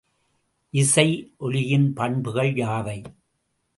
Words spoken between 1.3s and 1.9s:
ஒலியின்